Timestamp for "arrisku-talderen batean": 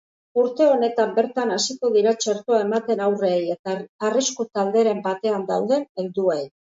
4.09-5.45